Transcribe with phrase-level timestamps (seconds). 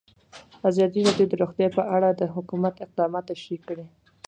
[0.69, 3.85] ازادي راډیو د روغتیا په اړه د حکومت اقدامات تشریح کړي.